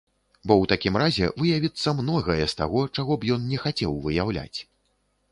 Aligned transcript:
Бо 0.47 0.53
ў 0.61 0.69
такім 0.71 0.95
разе 1.01 1.27
выявіцца 1.41 1.93
многае 1.99 2.39
з 2.53 2.57
таго, 2.61 2.81
чаго 3.01 3.13
б 3.21 3.29
ён 3.35 3.45
не 3.51 3.59
хацеў 3.65 3.93
выяўляць. 4.07 4.59